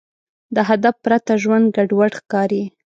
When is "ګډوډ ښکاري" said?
1.75-2.63